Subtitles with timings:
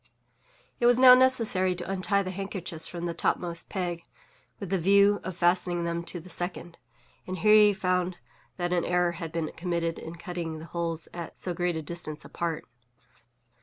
[0.79, 4.01] It was now necessary to untie the handkerchiefs from the topmost peg,
[4.59, 6.79] with the view of fastening them to the second;
[7.27, 8.17] and here he found
[8.57, 12.25] that an error had been committed in cutting the holes at so great a distance
[12.25, 12.65] apart.